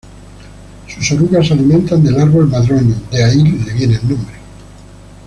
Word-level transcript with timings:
Sus 0.87 1.11
orugas 1.11 1.45
se 1.47 1.53
alimentan 1.53 2.03
del 2.03 2.19
árbol 2.19 2.47
madroño, 2.47 2.95
de 3.11 3.23
ahí 3.23 3.43
le 3.43 3.71
viene 3.71 3.97
el 4.01 4.09
nombre. 4.09 4.33